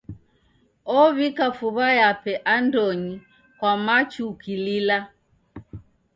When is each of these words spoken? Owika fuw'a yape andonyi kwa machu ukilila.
Owika 0.99 1.45
fuw'a 1.57 1.87
yape 1.99 2.33
andonyi 2.55 3.13
kwa 3.59 3.71
machu 3.85 4.21
ukilila. 4.31 4.97